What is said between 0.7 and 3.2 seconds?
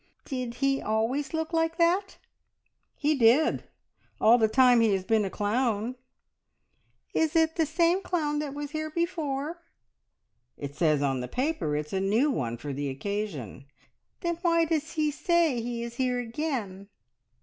always look like that?" "He